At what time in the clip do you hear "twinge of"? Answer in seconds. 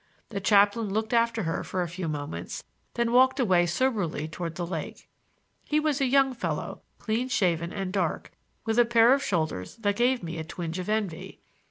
10.43-10.89